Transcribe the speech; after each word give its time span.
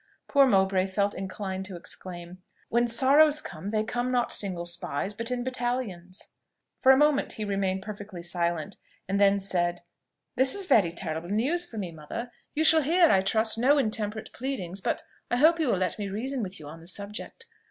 Poor 0.27 0.47
Mowbray 0.47 0.87
felt 0.87 1.13
inclined 1.13 1.63
to 1.65 1.75
exclaim, 1.75 2.39
"When 2.69 2.87
sorrows 2.87 3.39
come, 3.39 3.69
they 3.69 3.83
come 3.83 4.09
not 4.11 4.31
single 4.31 4.65
spies, 4.65 5.13
But 5.13 5.29
in 5.29 5.43
battalions." 5.43 6.23
For 6.79 6.91
a 6.91 6.97
moment 6.97 7.33
he 7.33 7.45
remained 7.45 7.83
perfectly 7.83 8.23
silent, 8.23 8.77
and 9.07 9.19
then 9.19 9.39
said, 9.39 9.81
"This 10.35 10.55
is 10.55 10.65
very 10.65 10.91
terrible 10.91 11.29
news 11.29 11.67
for 11.69 11.77
me, 11.77 11.91
mother. 11.91 12.31
You 12.55 12.63
shall 12.63 12.81
hear, 12.81 13.11
I 13.11 13.21
trust, 13.21 13.59
no 13.59 13.77
intemperate 13.77 14.33
pleadings, 14.33 14.81
but 14.81 15.03
I 15.29 15.37
hope 15.37 15.59
you 15.59 15.67
will 15.67 15.77
let 15.77 15.99
me 15.99 16.09
reason 16.09 16.41
with 16.41 16.59
you 16.59 16.67
on 16.67 16.81
the 16.81 16.87
subject. 16.87 17.45